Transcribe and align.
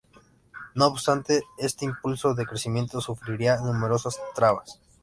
No 0.73 0.87
obstante, 0.87 1.43
este 1.59 1.85
impulso 1.85 2.33
de 2.33 2.47
crecimiento 2.47 3.01
sufriría 3.01 3.57
numerosas 3.61 4.19
trabas. 4.33 4.79